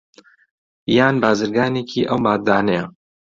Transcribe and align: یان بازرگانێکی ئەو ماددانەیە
یان 0.97 1.15
بازرگانێکی 1.23 2.07
ئەو 2.09 2.19
ماددانەیە 2.25 2.85